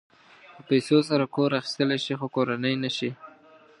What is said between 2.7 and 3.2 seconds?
نه شې.